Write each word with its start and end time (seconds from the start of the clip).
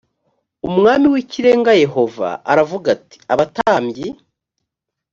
umwami 0.67 1.05
w’ikirenga 1.13 1.71
yehova 1.83 2.29
aravuga 2.51 2.87
ati 2.95 3.17
“abatambyi 3.33 4.07